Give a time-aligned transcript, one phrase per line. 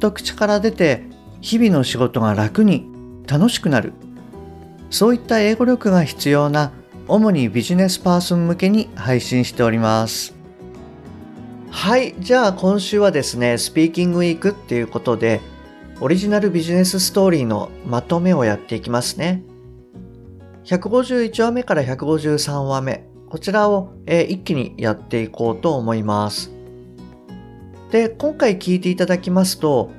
[0.00, 1.04] と口から出て
[1.40, 2.86] 日々の仕事が楽に
[3.28, 3.92] 楽しくなる。
[4.90, 6.72] そういった英語力が必要な
[7.06, 10.34] 主にビジネスパーソン向けに配信しております。
[11.70, 15.40] はいじゃあ今週はですねスピーキングウィークっていうことで
[16.00, 19.44] オリジナルビジネスストーリーのまとめをやっていきますね。
[20.64, 26.59] 151話目から153話目こちらを、えー、一気にやっていこうと思います。
[27.90, 29.90] で今回聞いていただきますと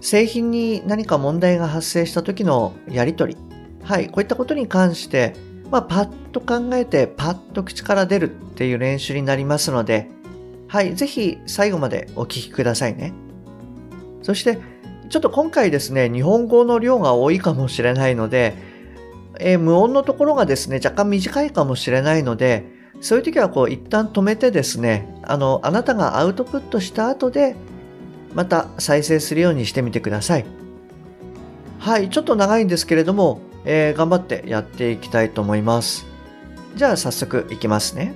[0.00, 3.40] 製品に何か問題が発生した時のやり取り
[3.82, 5.34] はいこういったことに関して
[5.70, 10.08] まあ、パッと考えてパッと口から出るっていう練習になりますので、
[10.66, 13.12] はい、ぜひ最後までお聞きくださいね。
[14.22, 14.58] そして、
[15.10, 18.54] ちょっと今回ですね、日本語の量が多いかもしれないので、
[19.40, 22.64] えー、無音のところがですね、若干短いかもしれないので、
[23.00, 27.54] そういう時はこう一旦止めてですね、あの、あなたがアウトプットした後で、
[28.34, 30.46] また再生するようにしてみてください。
[31.78, 36.06] はい、ちょっと長いんですけれども、えー、頑張ってやっていきたいと思います。
[36.74, 38.14] じゃあ早速いきますね。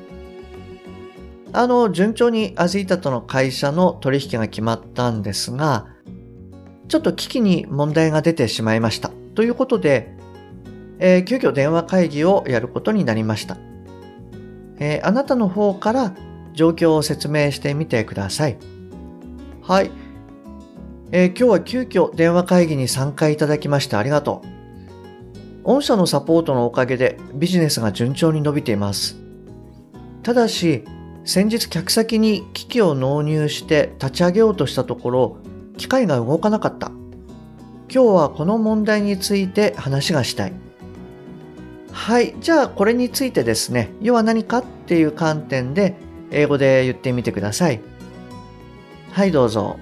[1.52, 5.86] あの、順調にアジータとの会社の取引が決まったんですが、
[6.89, 9.11] ちょっと危機に問題が出てしまいました。
[9.34, 10.14] ということで、
[10.98, 13.56] えー、急遽電話会議をやることになりました。
[14.78, 16.15] えー、あなたの方から
[16.55, 18.59] 状況を説明してみてください。
[19.62, 19.91] はい。
[21.11, 25.64] えー、今日は急遽電話会議に参加いただきましてありがとう。
[25.64, 29.17] 御社のサポートのおかげでビジネスが順調に伸びています。
[30.23, 30.85] ただし、
[31.25, 35.36] 先日客先に機器を納入して立ち上げようとしたところ、
[35.77, 36.89] 機械が動かなかった。
[37.92, 40.52] 今日はこの問題について話がしたい。
[41.92, 42.35] はい。
[42.41, 45.95] じゃあこれについてですね、要は何かっていう観点で
[46.30, 47.80] 英語で言ってみてください。
[49.13, 49.79] はい、どうぞ。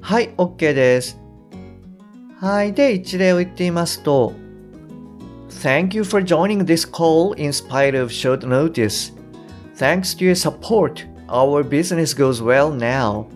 [0.00, 1.18] はい、OK です。
[2.38, 2.74] はい。
[2.74, 4.34] で、一例を言ってみますと、
[5.48, 9.14] Thank you for joining this call in spite of short notice.
[9.76, 13.26] Thanks to your support, our business goes well now.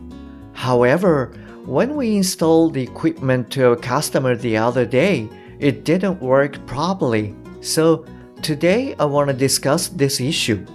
[0.57, 1.31] However,
[1.67, 5.29] when we installed the equipment to a customer the other day,
[5.61, 7.35] it didn't work properly.
[7.61, 8.07] So,
[8.43, 10.67] today I want to discuss this issue.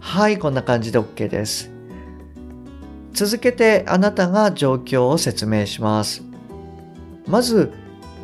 [0.00, 1.70] はい、こんな感じで OK です。
[3.12, 6.22] 続けてあなたが状況を説明します。
[7.26, 7.72] まず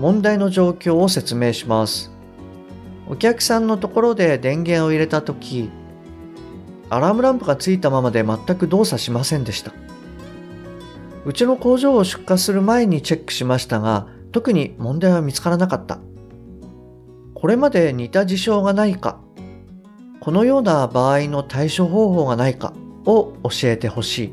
[0.00, 2.10] 問題の状況を説明します。
[3.08, 5.70] お客さんのところで電源を入れた時
[6.90, 9.83] アラームランプがついたままで全く動作しませんでした。
[11.24, 15.98] うちの工場を出荷する前にチェックしましたが特に問題は見つからなかった。
[17.34, 19.20] これまで似た事象がないか
[20.20, 22.72] このような場合の対処方法がないか
[23.04, 24.32] を教えてほしい。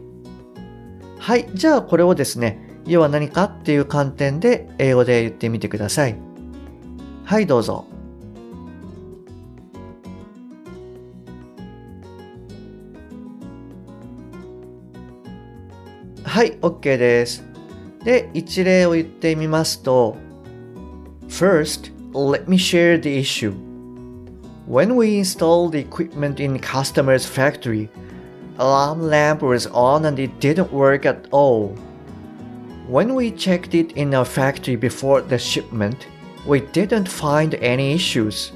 [1.20, 1.50] はい。
[1.54, 6.18] じゃあこれをですね、要は何かっていう観点で英語で言ってみてください。
[7.26, 7.91] はい、どうぞ。
[16.31, 17.45] はい、OK です。
[18.05, 20.17] で、一例を言ってみますと、
[21.29, 23.53] First, let me share the issue.
[24.69, 27.89] When we install the equipment in customer's factory,
[28.59, 31.77] alarm lamp was on and it didn't work at all.
[32.89, 36.07] When we checked it in our factory before the shipment,
[36.47, 38.53] we didn't find any issues.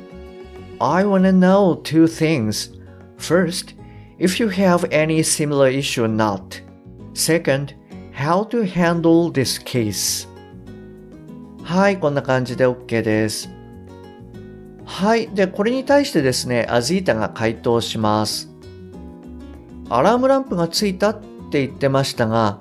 [0.81, 2.71] I want to know two things.
[3.17, 3.75] First,
[4.19, 6.61] if you have any similar issue or not.
[7.16, 7.76] Second,
[8.12, 10.28] how to handle this case.
[11.64, 13.50] はい、こんな感じで OK です。
[14.84, 15.30] はい。
[15.30, 18.52] で、これに対してですね、アジータが回答します。
[19.90, 22.60] アラームランプがついたって言ってましたが、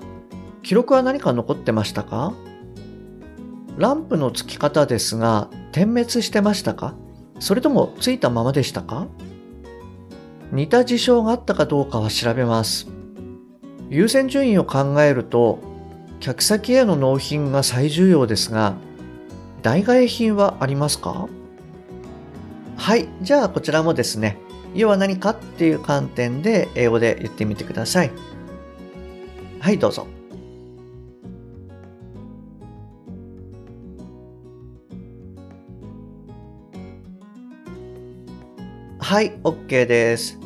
[0.63, 2.33] 記録は何か残ってましたか？
[3.77, 6.95] ランプのつき方ですが、点滅してましたか？
[7.39, 9.07] それともついたままでしたか？
[10.53, 12.87] 似た事象があったかどうかは調べます。
[13.89, 15.59] 優先順位を考えると、
[16.19, 18.75] 客先への納品が最重要ですが、
[19.61, 21.27] 代替品はありますか？
[22.77, 23.07] はい。
[23.21, 24.37] じゃあ、こちらもですね、
[24.73, 28.11] 要は何かっていう観点で英語で言ってみてください。
[29.59, 30.07] はい、どうぞ。
[38.99, 40.39] はい、OK です。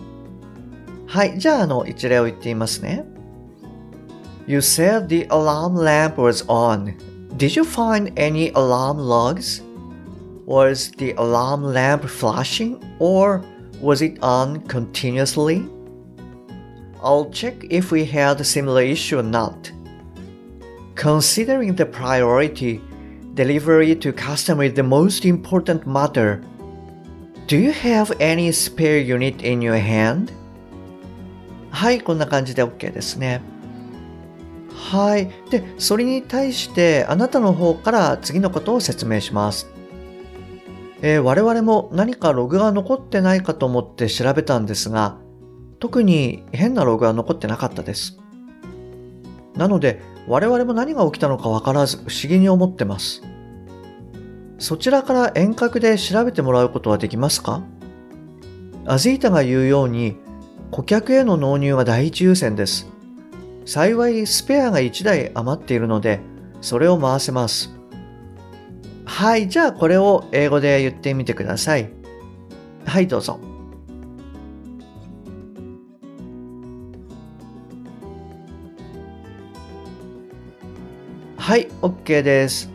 [1.08, 3.06] はい、じゃあ、あの、一例を言ってみますね。
[4.49, 6.97] You said the alarm lamp was on.
[7.37, 9.63] Did you find any alarm logs?
[10.47, 13.43] Was the alarm lamp flashing or
[13.81, 15.67] was it on continuously?
[17.03, 19.73] I'll check if we had a similar issue or not.
[20.95, 22.81] Considering the priority,
[23.35, 26.43] delivery to customer is the most important matter.
[27.47, 30.33] Do you have any spare unit in your hand?
[31.71, 33.43] はい、こんな感じで OK ですね。
[34.80, 35.30] はい。
[35.52, 39.70] で、それに対してあなたの方から次のことを説明します。
[41.02, 45.18] えー、我々も何かログが残ってないかと思って調べたんですが、
[45.80, 48.18] 特に変なログは残ってなかったです。
[49.56, 53.22] なので、我々も何が起きたのかわからず不思議に思ってます。
[54.58, 57.64] そちらから遠隔で調べてもらうことはできますか？
[58.86, 60.18] アジータが言うように、
[60.72, 62.88] 顧客への納入は第一優先です。
[63.72, 66.22] 幸いスペアが1台余っているので、
[66.60, 67.70] それを回せます。
[69.06, 71.92] はい、じゃあこれを英語で言ってみてください。
[72.84, 73.40] はい、どうぞ。
[81.38, 82.72] はい、OK です。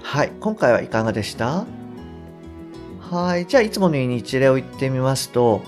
[0.00, 1.66] はい、今回はいかがでした？
[3.00, 5.62] はい、じゃあいつものように一例を言ってみますと、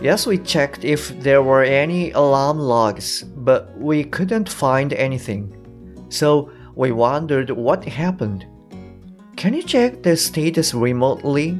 [0.00, 5.54] Yes, we checked if there were any alarm logs, but we couldn't find anything.
[6.08, 8.46] So we wondered what happened.
[9.36, 11.56] Can you check the status remotely?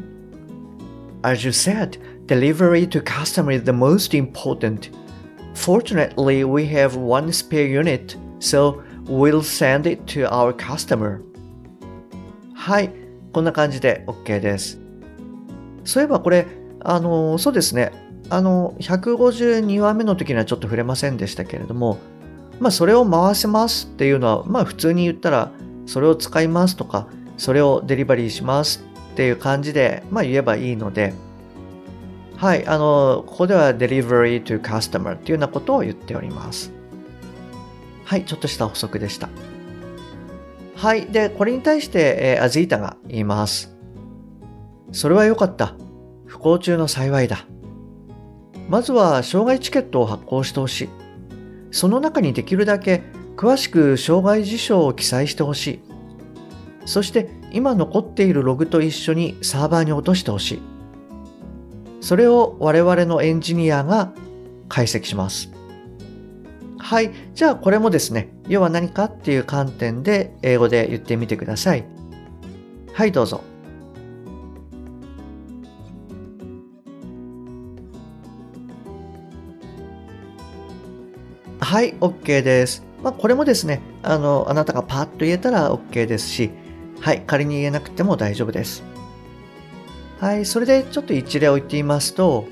[1.25, 4.91] As you said, delivery to customer is the most important.
[5.55, 11.23] Fortunately, we have one spare unit, so we'll send it to our customer.
[12.55, 12.91] はい、
[13.33, 14.79] こんな感じで OK です。
[15.85, 16.47] そういえばこれ、
[16.81, 17.93] あの、そうですね。
[18.30, 21.98] あの、152話目の時にはちょっと触れませんでしたけれども、
[22.60, 25.52] まあ、それを回せますっていうのは、まあ、普通に言ったら、
[25.86, 27.08] それを使いますとか、
[27.38, 28.84] それをデリバリーします
[29.14, 31.14] っていう感じで、まあ、言えばいいので、
[32.36, 36.72] はい、あの、ここでは delivery to customer っていうようなことを言っております。
[38.04, 39.30] はい、ちょっとした補足でした。
[40.76, 43.76] はい、で、これに対して、えー、アジータが言います。
[44.92, 45.74] それは良かった。
[46.26, 47.46] 不幸中の幸いだ。
[48.68, 50.90] まずは障害チケットを発行してほしい。
[51.72, 53.04] その中にできるだけ
[53.36, 55.80] 詳しく障害事象を記載してほしい。
[56.86, 60.62] そして今残っているログと一緒にサーバーに落としてほしい。
[62.02, 64.12] それを我々のエンジニアが
[64.70, 65.52] 解析します。
[66.78, 67.12] はい。
[67.34, 71.86] じゃあこれもですね、要は何かっていう観点で英語で言ってみてください。
[72.94, 73.42] はい、どうぞ。
[81.67, 82.85] はい、OK です。
[83.03, 86.51] まあ、これもですね、あの、あなたがパッと言えたら OK ですし、
[87.01, 88.85] はい、仮に言えなくても大丈夫です。
[90.21, 92.47] はい、それでちょっと一例を言ってみますと、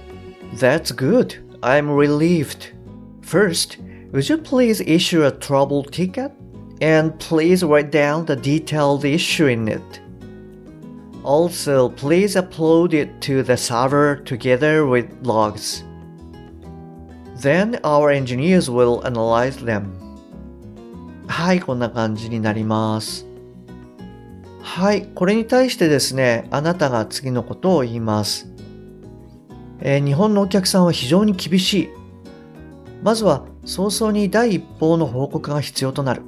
[0.56, 1.40] That's good.
[1.61, 2.75] I'm relieved.
[3.23, 3.78] First,
[4.12, 6.32] would you please issue a trouble ticket?
[6.80, 10.00] And please write down the detailed issue in it.
[11.23, 15.85] Also, please upload it to the server together with logs.
[17.42, 19.88] Then our engineers will analyze them.
[21.27, 23.25] はい、こんな感じになります。
[24.62, 28.48] はい、これに対してですね、あなたが次のことを言います。
[29.80, 31.89] えー、日本のお客さんは非常に厳しい。
[33.04, 36.22] まずは早々に第一報の報告が必要となる。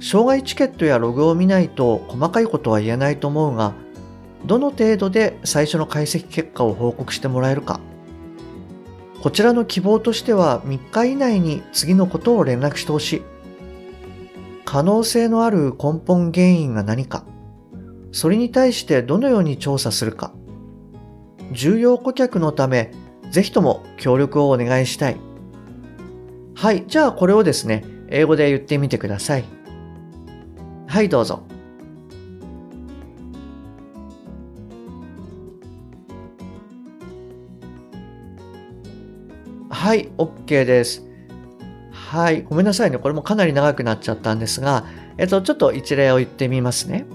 [0.00, 3.72] 障害チケットやログを見ないと細かいことは言えないと思うが、
[4.44, 7.80] どの程度で最初の解析結果を報告してもらえるか。
[9.26, 13.22] こちらの希望としては3日以内に次のことを連絡してほしい。
[14.64, 17.24] 可能性のある根本原因が何か、
[18.12, 20.32] それに対してどのように調査するか、
[21.50, 22.92] 重要顧客のため、
[23.32, 25.16] ぜひとも協力をお願いしたい。
[26.54, 29.44] はい、じゃあこれをですね、英語で言ってみてください。
[30.86, 31.42] はい、どうぞ。
[39.85, 41.03] はい、OK です。
[41.91, 42.97] はい、ごめんなさいね。
[42.97, 44.85] これもかなり長くなっちゃったんですが、
[45.17, 47.05] えっと、ちょっと一例を言ってみますね。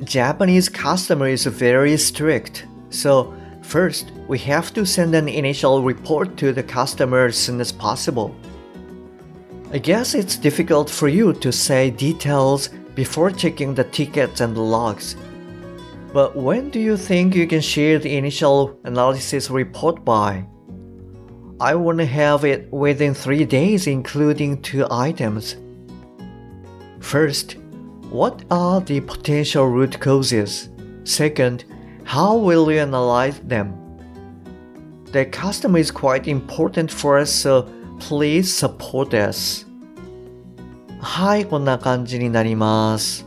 [0.00, 2.66] Japanese customer is very strict.
[2.90, 3.32] So,
[3.62, 8.32] first, we have to send an initial report to the customer as soon as possible.
[9.72, 15.16] I guess it's difficult for you to say details before checking the tickets and logs.
[16.12, 20.46] But when do you think you can share the initial analysis report by?
[21.60, 25.56] I want to have it within three days, including two items.
[27.00, 27.56] First,
[28.10, 30.68] what are the potential root causes?
[31.04, 31.64] Second,
[32.04, 33.74] how will you analyze them?
[35.12, 37.68] The customer is quite important for us, so
[38.00, 39.66] please support us.
[41.00, 43.26] はい、こんな感じになります。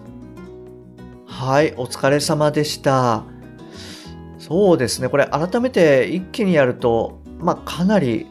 [1.25, 3.23] はい、お疲れ様でした。
[4.39, 8.26] そうですね、これ改めて一気にやると、 まあ、かなり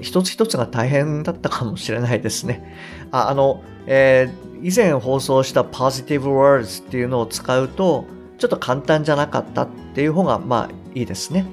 [0.00, 2.74] 一つ一つが大変だったかもしれないですね。
[3.10, 8.06] ああの、えー以前放送した positive words っていうのを使うと、
[8.38, 11.46] ちょっと簡単じゃなかったっていう方がまあいいですね。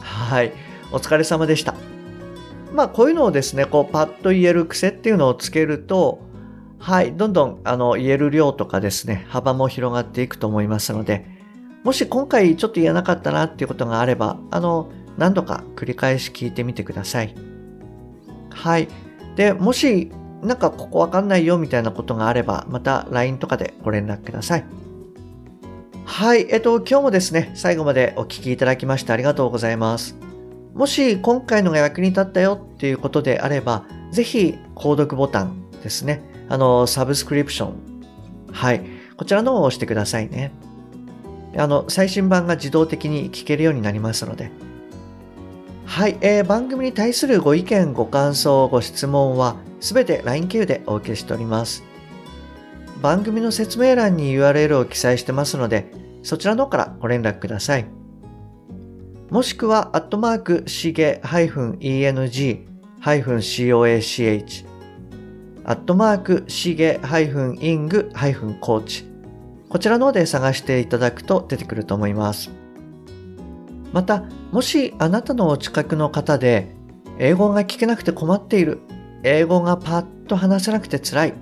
[0.00, 0.52] はい。
[0.92, 1.74] お疲れ様でした。
[2.72, 6.20] まあこういうのをですね、こうパッと言える癖っていうのをつけると、
[6.78, 11.26] はい、どんどんあの言える量とかですね、幅も広がっていくと思いますので、
[11.84, 17.34] もし今回ちょっと言えなかったなっていうことがあれば、あの、何度か繰り返し聞いてみてください。
[18.50, 18.88] はい。
[19.36, 20.10] で、もし
[20.42, 24.64] なんかここわかんないよみたいなことがあれば、また LINE とかでご連絡ください。
[26.04, 30.16] はい、えっと、今日もですね、最後までお聴きいただきましてありがとうございます。
[30.74, 36.22] もし今回のが役に立ったよっていうことであれば、ぜひ、購読ボタンですね。
[36.48, 37.74] あの、サブスクリプション。
[38.52, 38.84] はい。
[39.16, 40.52] こちらのを押してくださいね。
[41.56, 44.50] あの、最新版が自動的に聞けるようになりますので。
[45.86, 51.84] はい、えー、番組に対するご意見、ご感想、ご質問は、すべて LINE 経由でお受けしております。
[53.00, 57.86] 番組の説明欄に URL を記載してますので、そちらの方からご連絡ください。
[59.30, 62.64] もしくは、アットマーク、しげ -eng-coach、
[65.64, 69.04] アットマーク、しげ -ing-coach、
[69.68, 72.63] こちらの方で探していただくと出てくると思います。
[73.94, 76.74] また、もしあなたのお近くの方で、
[77.20, 78.80] 英語が聞けなくて困っている
[79.22, 81.34] 英語がパッと話せなくて辛い、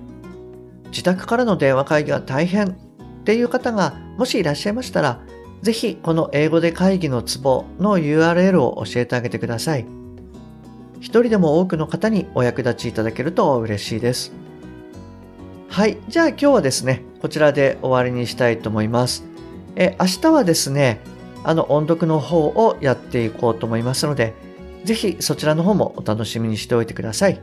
[0.91, 2.75] 自宅からの電話会議が大変っ
[3.23, 5.21] ていう方がもしいらっしゃいましたら、
[5.63, 9.87] ぜひこの英語で会議のツボの URL を教えてあげてください。
[10.99, 14.31] 一人でも多くの方にお役立ちいただけると嬉しいです。
[15.69, 15.97] はい。
[16.07, 19.23] じゃあ今日はですね、こちらで終わりにしたいと思います。
[19.75, 21.01] え、明日はですね、
[21.43, 24.33] あの音読の方をやっていこうと思いますので、
[24.83, 27.41] ぜひそちらの方もお楽しみにしておいてください。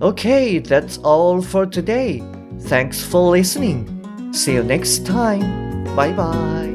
[0.00, 2.22] Okay, that's all for today.
[2.68, 3.86] Thanks for listening.
[4.32, 5.84] See you next time.
[5.94, 6.71] Bye bye.